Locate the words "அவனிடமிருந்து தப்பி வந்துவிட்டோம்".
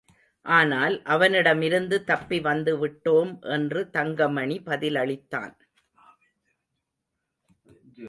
1.03-3.31